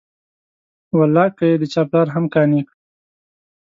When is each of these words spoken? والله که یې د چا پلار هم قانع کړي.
والله 0.97 1.25
که 1.37 1.43
یې 1.49 1.55
د 1.61 1.63
چا 1.73 1.81
پلار 1.89 2.07
هم 2.15 2.25
قانع 2.33 2.61
کړي. 2.67 2.71